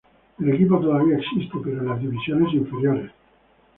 [0.39, 3.11] El equipo todavía existe, pero en las divisiones inferiores.